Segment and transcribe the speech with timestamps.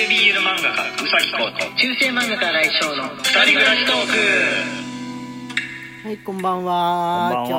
[0.00, 3.96] 系 BL 漫画家うさぎこと中世漫画家来翔の二人暮らしトー
[6.02, 6.08] ク。
[6.08, 7.30] はいこんばんは。
[7.34, 7.46] こんばんは。
[7.46, 7.52] 今日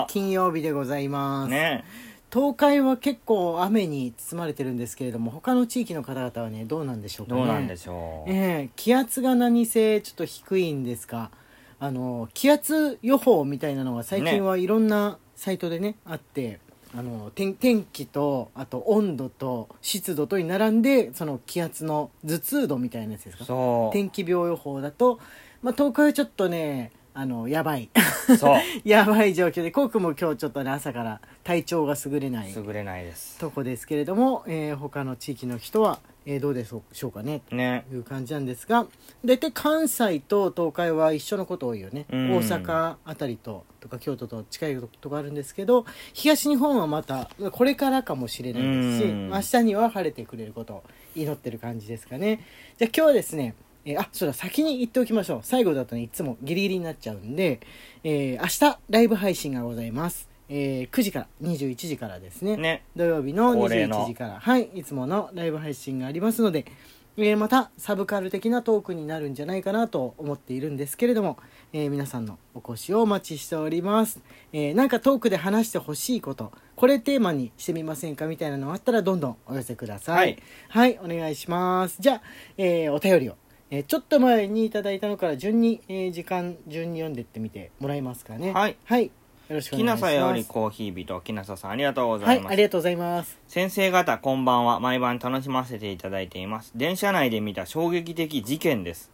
[0.00, 1.84] は金曜日でございます、ね。
[2.32, 7.40] 東海は結構雨に包まれてるんですけれども他の地域の方々はねどうなんでしょうかね。
[7.40, 11.30] どうなんでしょう、ええ気圧が何せちょっと低いんですか
[11.78, 16.60] あの気圧予報みたいなのが最近はいろんなサイトでねあって
[16.96, 23.44] あの天天気とあと温度と湿度とに並んでその気圧の頭痛度みたいなやつですか？
[23.44, 23.92] そう。
[23.92, 25.18] 天気病予報だと、
[25.62, 27.90] まあ、東海はちょっとねあのやばい。
[28.38, 28.58] そう。
[28.88, 33.38] やばい状況でコウ君も今日ちょっとね朝から体調が優れない優れないです。
[33.38, 37.84] とこですけれども、えー他の地域の人は、えーどうでしょうかねね。
[37.88, 38.86] という感じなんですが
[39.24, 42.30] 大体関西と東海は一緒のこと多いよね、うん。
[42.36, 49.28] 大阪あたりととか京都と近いとこあるんですけど東日本はまたこれからかもしれないですし、うん。
[49.28, 52.44] 明日には晴れてくれることを祈ってる感じですかね。
[52.78, 55.40] じゃあ今日はですねえーあそうだ先に言っておきましょう。
[55.42, 57.60] 最後だとねいつもギリギリになっちゃうんで、
[58.02, 62.56] えー明日ライブ配信がございます、えー9時から21時からですね。
[62.56, 62.84] ね。
[62.96, 64.04] 土曜日の恒例の。
[64.04, 64.40] 21時から。
[64.40, 64.64] はい。
[64.74, 66.66] いつものライブ配信がありますので、
[67.16, 71.38] えーまたサブカル的なトークになるんじゃないかなと思っているんですけれども、
[71.72, 74.20] えー皆さんのお越しをお待ちしております、
[74.52, 80.36] えーなんかトークで話してほしいことこれテーマにしてみませんかみたいなのがあったらどんどんお寄せください。
[80.68, 81.98] はい、お願いします。
[82.00, 82.22] じゃあ、
[82.58, 83.36] えーお便りを。
[83.70, 88.52] えーちょっと前にいただいたのから順に、えー時間順に読んでってみてもらえますかね。
[88.52, 88.76] はい。
[88.84, 89.12] はい
[89.48, 93.38] よろしくおき願いしまさよりコーヒー人きなささんありがとうござはいいます、ありがとうございます。
[93.46, 94.80] 先生方こんばんは。
[94.80, 96.72] 毎晩楽しませていただいています。
[96.74, 99.10] 電車内で見た衝撃的事件です。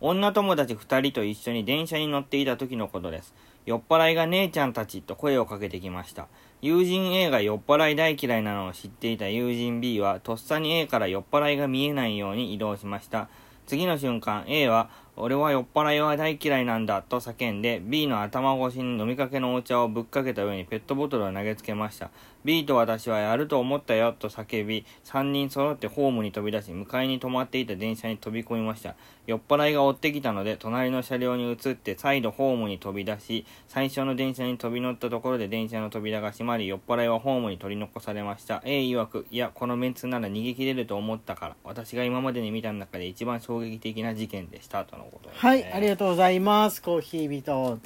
[0.00, 3.34] 女友達2人と一緒に電車に乗っていた時のことです。
[3.66, 6.28] 酔っ払いが姉ちゃんたちと声をかけてきました。
[6.62, 13.28] 友人 A が酔っ払い大嫌いなのを知っていた友人 B はとっさに A から酔っ払いが見えないように移動しました。
[13.66, 22.10] 次の瞬間 A は俺は酔っ払いは大嫌いなんだと叫んで B の頭越しに飲みかけのお茶をぶっかけた上にペットボトルを投げつけました
[22.44, 28.96] B と私はやると思ったよと叫び3人揃ってホームに飛び出し向かいに止まっていた電車に飛び込みました。
[29.26, 46.82] 酔っ払いが追ってきたので隣の車両に移って再度ホームに飛び出し最初の電車に飛び乗ったところで電車の扉が閉まり酔っ払いはホームに取り残されました A 曰くいやこのメンツなら逃げ切れると思ったから私が今までに見た中で一番衝撃的な事件でしたとのね、はい、ありがとうございます。
[46.82, 47.80] コーヒー人。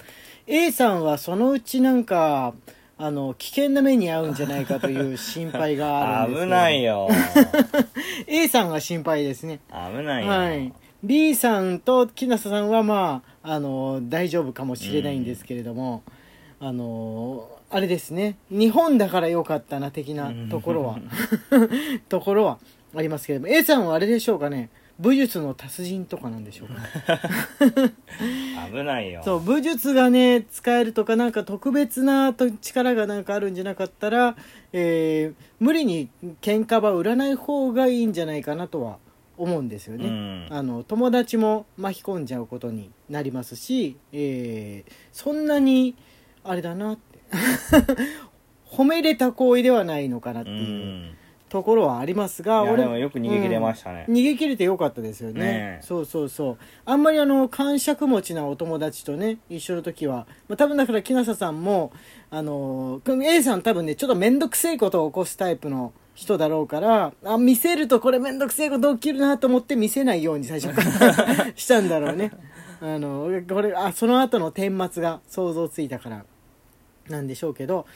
[0.46, 2.54] A さんはそのうちなんか、
[2.96, 6.82] あの、危険な目に遭うんじゃないかという心配があるんです 危ない。
[6.82, 7.08] よ
[8.26, 9.60] A さんが心配ですね。
[9.70, 10.72] 危ないよ、はい。
[11.04, 16.02] B さんと木下さんはまあ、あの、大丈夫かもしれないんですけれども、
[16.58, 18.36] あの、あれですね。
[18.50, 20.98] 日本だから良かったな、的なところは、
[22.08, 22.58] ところは
[22.96, 24.70] ありますけれども、A さんはあれでしょうかね。
[24.98, 27.14] 武術の達人とかなんでしょうか？
[27.82, 27.92] ね。
[28.72, 29.22] 危ないよ。
[29.24, 34.36] そう武術がね使えるとかなんか特別なと力がなんかあるんじゃなかったら、
[34.72, 36.08] えー無理に
[36.42, 38.98] 喧嘩場売らない方がいいんじゃないかなとは
[39.36, 40.46] 思うんですよね、うん。
[40.50, 45.94] あの友達も巻き込んじゃうことになりますし、えーそんなに
[46.44, 47.18] あれだなって。
[48.70, 50.54] 褒めれた行為ではないのかなってう。
[50.54, 51.14] いうん
[51.48, 54.04] ところはありますが、いやでもよく逃げ切れましたね。
[54.08, 55.40] うん逃げ切れてよかったですよね。
[55.40, 55.82] ねえ。
[55.82, 56.58] そうそうそう。
[56.84, 61.92] あんまりあの感触持ちなお友達とね一緒の時は、まあ、多分だから木下さんも
[62.30, 72.32] あのー A さん多分ねちょっと面倒くせえことを起こすタイプの人だろうからあ見せるとこれ面倒くせえこと起きるなと思って見せないように最初から したんだろうね。
[72.80, 76.24] あのこれあその後の顛末が想像ついたから
[77.08, 77.86] なんでしょうけど、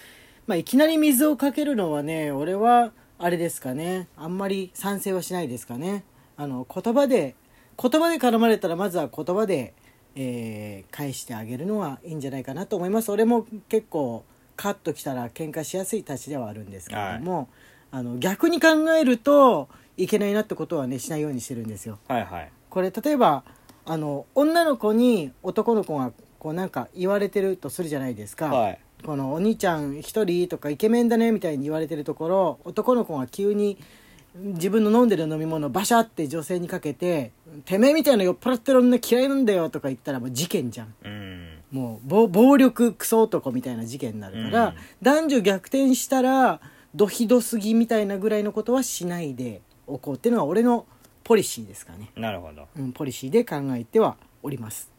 [0.46, 2.92] まあ、いきなり水をかけるのはね俺は
[3.24, 4.08] あれですかね。
[4.16, 6.02] あんまり賛成はしないですかね。
[6.36, 7.36] あの言葉で
[7.80, 9.74] 言葉で絡まれたらまずは言葉で、
[10.16, 13.12] えー返してあげるのがいいんじゃないかなと思います。
[13.12, 14.24] 俺も結構
[14.56, 17.48] カッときたら喧嘩しやすいたちではあるんですけれども、
[17.92, 18.68] あの逆に考
[19.00, 22.00] えるといけないなってことはねしないようにしてるんですよ。
[22.08, 22.50] はいはい。
[22.70, 23.44] これ例えば
[23.86, 26.10] あの女の子に男の子が
[26.40, 33.78] こうなんか言われてるとするじゃないですか、はいこのお兄ちゃん一人とかイケメンだねみたいに言われてるところ男の子が急に
[34.34, 37.32] 自分の飲んでる飲み物をバシャって女性にかけて
[37.66, 40.94] 「てめえみたいな酔っ払ってる女嫌いなんだよ」とか言ったらもう事件じゃん。
[41.04, 41.48] うん。
[41.70, 44.74] もう暴暴力クソ男みたいな事件になるから、うん。
[45.02, 46.60] 男女逆転したら
[46.94, 50.86] ドヒドすぎみたいなぐらいのことはしないでおこうっていうのが俺の
[51.24, 52.66] ポリシーですかね、なるほど。
[52.76, 54.90] うん、ポリシーで考えてはおります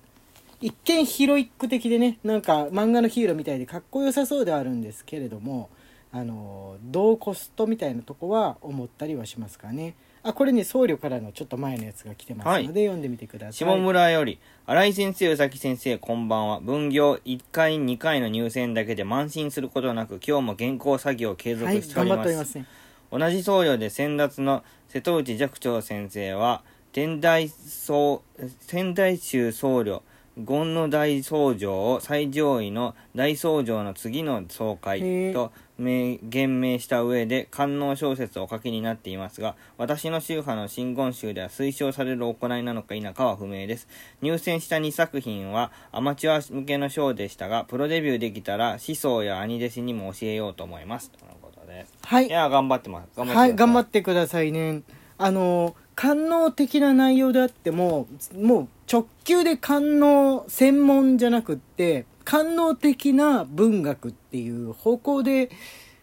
[0.64, 5.70] 一見ヒロイック的でねなんか漫画のヒーローみたいでかっこよさそうではあるんですけれども
[6.14, 16.60] あの同コストみたいなとこは思ったりはしますかねあこれね僧侶からのちょっと前のやつが来てますので、はい読んでみてください下村より、新井先生、宇崎先生、こんばんは。
[16.62, 22.20] 分業1回、2回の入選だけで慢心することなく、今日も原稿作業を継続しております。
[22.20, 22.66] 張っておりますね
[23.12, 26.64] 同じ僧侶で先達の瀬戸内寂聴先生は
[26.94, 28.22] 天台僧
[28.62, 30.02] 仙台宗僧侶
[30.36, 43.88] 権の大僧正を最上位の大僧正の次の総会と名言明した上で官能小説をお書きになっていますが私の宗派の真言宗では推奨される行いなのか否かは不明です。
[44.22, 51.12] 入選した2作品はアマチュア向けの賞でしたがプロデビューできたら思想や兄弟子にも教えようと思います。
[51.12, 51.86] とのことで。
[51.86, 52.28] すはい。
[52.28, 53.10] いや、頑張ってます。
[53.16, 54.82] 頑張ってはい、頑張っってくださいね。
[55.20, 65.50] あの、官能的な内容であっても、もう直球で官能専門じゃなくって、官能的な文学っていう方向で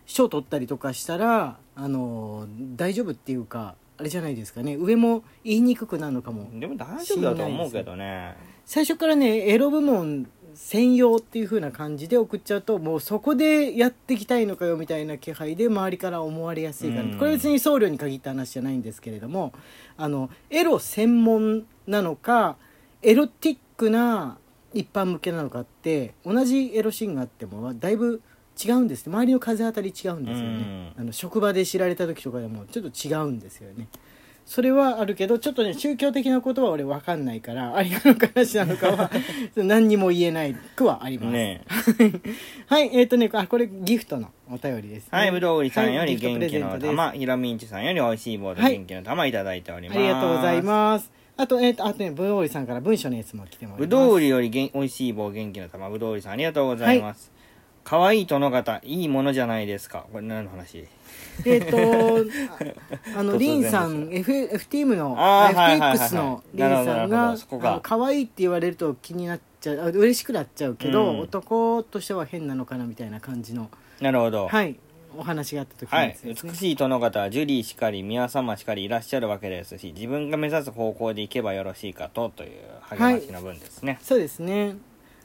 [0.07, 2.47] 賞取ったりとかしたら、あの、
[2.77, 4.77] 大丈夫っていうか、あれじゃないですかね。
[4.77, 6.49] 上も言いにくくなるのかも。
[6.59, 8.37] でも大丈夫だと思うけどね。
[8.65, 17.19] 最初からね、エロ部門専用っていう風な感じで送っちゃうともうそこでやっていきたいのかよみたいな気配で周りから思われやすいから、うん。
[17.19, 19.53] これ別に僧侶に限った話じゃないんですけれども
[19.97, 22.57] あのエロ専門なのか
[23.03, 24.39] エロティックな
[24.73, 28.23] 一般向けなのかって同じエロシーンがあってもだいぶ
[28.63, 33.89] 違うんです周りの風当たり違うんですよね、あの職場で知られた時とかでもちょっと違うんですよね
[34.51, 39.11] それはあるけどちょっとね宗教的なことは俺分かんないからありなのかなしなのかは
[39.55, 41.63] 何にも言えないくはあります、ね
[42.67, 48.73] はいえっ、とねあこれギフトのお便りです、ね、はい、ぶどう売りさんより元気の玉、ひろみんちさんよりおいしい棒とはい。
[48.73, 49.99] 元気の玉いただいております。
[50.01, 51.13] ありがとうございます。
[51.37, 53.89] あとえっ、とあとねぶどう売りさんから文章のやつも来てもらいます。
[53.89, 57.31] ぶどう売りよりげんおいしい棒元気の玉、ぶどう売りさんありがとうございます。
[57.91, 60.07] 可愛い殿方、いいものじゃないですか。
[60.13, 60.87] これ何の話？
[61.45, 61.77] えっ、と
[63.17, 71.21] ああのリンさん F FTM の FTX のリンさんが可愛いって言われると気になっちゃうあ嬉しくなっちゃうけど、うん。
[71.23, 73.69] 男としては変なのかなみたいな感じの
[74.01, 74.47] なるほど。
[74.47, 74.77] はい。
[75.19, 76.07] お話があった時はい。
[76.07, 76.23] のやつ。
[76.23, 76.53] ですね。
[76.53, 82.51] 美しい殿方はジュリーしかり、宮様しかりいらっしゃるわけですし、自分が目指す方向で行けばよろしいかと、という
[82.83, 83.99] 励ましの文ですね。
[84.01, 84.77] そうですね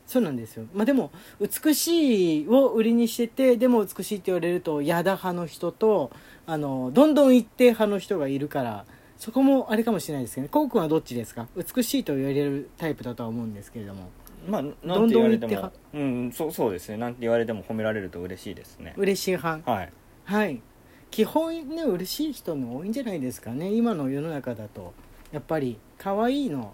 [0.07, 0.65] そうなんですよ。
[0.73, 6.11] まあでも美しいを売りにしててでも美しいって言われるとやだ派の人と
[6.45, 8.85] あのどんどん一定派の人がいるから
[9.17, 10.49] そこもあれかもしれないですけどね。
[10.49, 11.47] こうくんはどっちですか？
[11.55, 14.09] 美しいと言われるタイプだとは思うんですけれども。
[14.47, 16.97] まあ、なんて言われてどんどん言っも、うん、そうそうですね。
[16.97, 18.93] なんて言われても褒められると嬉しいですね。
[18.95, 19.71] 嬉しい派。
[19.71, 19.91] はい。
[20.25, 20.61] はい。
[21.09, 23.71] 基本ね嬉しい人も多いんじゃないですかね。
[23.71, 24.93] 今の世の中だと。
[25.31, 26.73] やっぱり可愛いの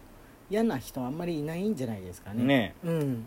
[0.52, 2.44] 嫌な人あんまりいないんじゃないですかね。
[2.44, 3.26] ねうん。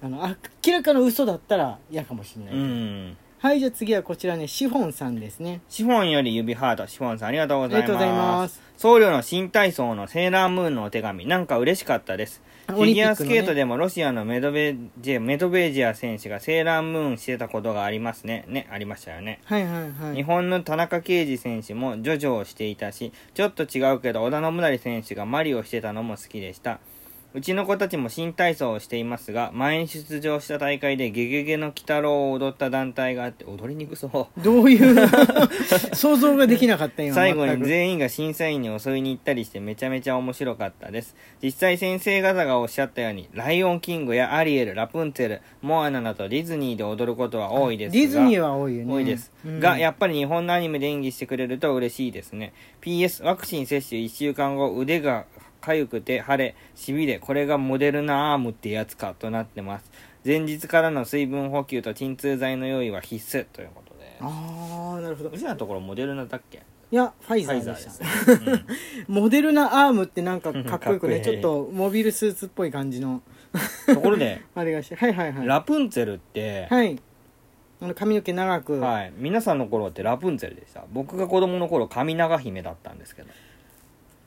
[0.00, 3.16] あの明らかな嘘だったら嫌かもしれない、うん。
[3.40, 7.92] はいじゃあ次はこちらねシフォンさんですねシフォンより指ハート、シフォンさんありがとうございます。
[7.92, 12.42] ありがとうございます僧侶の新体操のセーラームーンのお手紙、なんか嬉しかったです。
[12.66, 18.44] あフィギュアスケートでもロシアのメドベジェメドベージア選手がセーラームーンしてたことがありますね。
[18.48, 19.40] ね、ありましたよね。
[19.44, 26.80] はいはいはい日本の田中圭司選手もジョジョをしていたし、ちょっと違うけど織田信成選手がマリをしてたのも好きでした。
[27.34, 34.40] うちの子たちも新体操をしていますが、前に出場した大会でゲゲゲの鬼太郎を踊った団体があって踊りにくそう。
[34.42, 35.06] どういう
[35.92, 41.16] 想像ができなかった今最後に全員が審査員に襲いに行ったりしてめちゃめちゃ面白かったです。
[41.42, 48.94] 実際先生方がおっしゃったようにライオンキングやアリエルラプンツェルモアナなどディズニーで踊ることは多いですがディズニーは多いよね。
[48.94, 49.60] 多いです、うん。
[49.60, 52.54] がやっぱり日本のアニメで演技してくれると嬉しいですね。
[52.80, 55.26] PS ワクチン接種1週間後腕が
[55.60, 59.90] 痒くて腫れしびれこれがモデルナアームってやつかとなってます。
[60.24, 64.16] 前日からの水分補給と鎮痛剤の用意は必須ということで。
[64.20, 65.30] ああなるほど。
[65.30, 66.62] うちらのところモデルナだっけ？
[66.90, 68.52] いやファイフザーでした。
[68.52, 68.66] うん
[69.22, 73.22] モデルナアームってなんかかっこよくねいいちょっとモビルスーツっぽい感じの。
[73.86, 75.46] ところで あれがしてはいはいはい。
[75.46, 76.98] ラプンツェルって、はい。
[77.80, 80.84] あの髪の毛長く、はい、皆さんの頃ってラプンツェルでした？
[80.92, 83.28] 僕が子供の頃髪長姫だったんですけど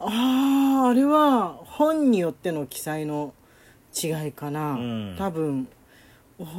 [0.04, 3.34] あああれは本によっての記載の
[3.96, 5.16] 違いかな、うん。
[5.18, 5.68] 多分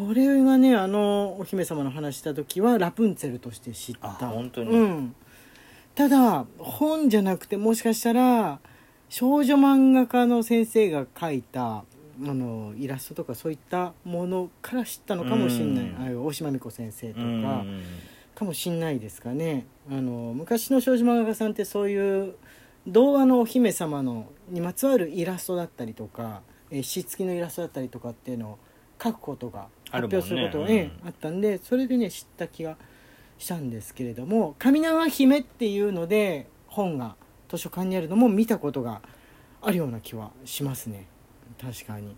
[0.08, 4.08] 俺がねあのお姫様の話した時はラプンツェルとして知った。
[4.08, 4.70] あ本当に。
[4.70, 5.14] うん。
[5.94, 8.60] ただ本じゃなくてもしかしたら
[9.08, 11.84] 少女漫画家の先生が描いたあ
[12.20, 16.00] のイラストとかそういったものから知ったのかもしれない、うん。
[16.00, 17.82] ああいう大島美子先生とか、うん。
[18.34, 19.66] かもしんないですかね。
[19.90, 22.34] あの昔の少女漫画家さんってそういう
[22.86, 28.58] 童話のお姫様のにまつわるイラストだったりとかえー詩付きのイラストだったりとかっていうのを
[29.02, 30.72] 書くことが発表することが、うん。
[30.72, 32.76] ええあったんでそれでね知った気が
[33.38, 37.16] したんですけれども「神縄姫」っていうので本が
[37.48, 39.02] 図書館にあるのも見たことが
[39.60, 41.06] あるような気はしますね。
[41.60, 42.16] 確かに。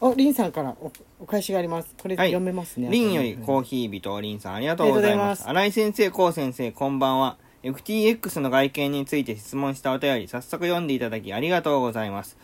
[0.00, 1.94] おリンさんからおお返しがあります。
[2.00, 2.28] これはい。
[2.28, 5.48] 読めますね、リンよりコーヒー人リンさんありがとうございます。
[5.48, 7.36] 新井先生、コウ先生、こんばんは。
[7.62, 12.36] FTX の外見について質問したお便り、早速読んでいただきありがとうございます。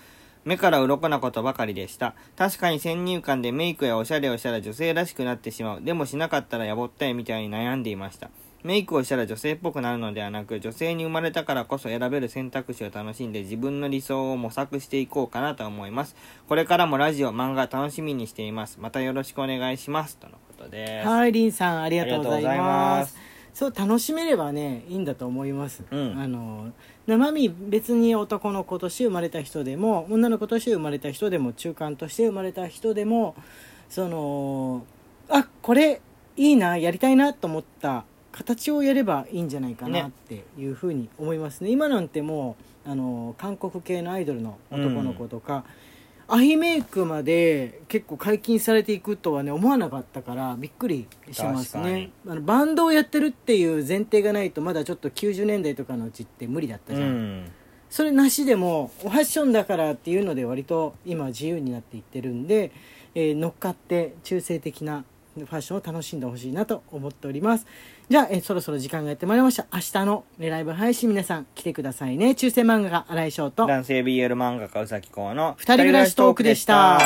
[0.44, 2.14] 目から鱗なことばかりでした。
[2.36, 5.82] 確かに先入観でメイクやおしゃれをしたら女性らしくなってしまう。
[5.82, 8.30] でもしなかったらやぼったいみたいに悩んでいました。
[8.62, 16.16] メイクをしたら女性っぽくなるのではなく、女性に生まれたからこそ選べる選択肢を楽しんで自分の理想を模索していこうかなと思います。
[16.48, 18.78] これからもラジオ、漫画楽しみにしています。
[18.80, 20.16] またよろしくお願いします。
[20.16, 21.08] とのことです。
[21.08, 23.16] はい、リンさんありがとうございます。
[23.58, 25.82] そう楽しめればねいいんだと思います。
[25.90, 26.70] うんあの
[27.08, 33.34] 生身別に男の子として生まれた人でも女の子として生まれた人でも中間として生まれた人でも
[33.88, 34.84] その
[35.28, 36.00] あこれ
[36.36, 41.70] いいなやりたいなと思った形をやればいいんじゃないかなねっていうふうに思いますね。
[41.70, 42.54] 今なんても
[42.86, 45.64] うあの韓国系のアイドルの男の子とか、
[46.30, 52.10] アイメイクまで結構解禁されていくとはね思わなかったからびっくりしますね。
[52.26, 57.52] あのバンドをやってるっていう前提がないとまだちょっと90年代とかのうちって無理だったうじゃん、ん。
[57.88, 62.72] それなしでもファッションだからっていうので割と今自由になっていってるんで、
[63.14, 65.04] えー乗っかって中性的な
[65.36, 67.66] ファッションを楽しんでほしいなと思っております。
[68.08, 69.66] じゃあ、えーそろそろ時間がやってまいりました。
[69.72, 72.34] 明日の、ね、ライブ配信皆さん来てくださいね。
[72.34, 73.66] 中世漫画家新井翔と。
[73.66, 76.98] 男性 BL 漫画家うさきこうの二人暮らしトークでした。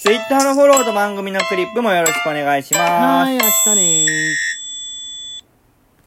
[0.00, 2.82] ツイッターのフォローと番組のクリップもよろしくお願いします。
[2.82, 4.47] はい明日ね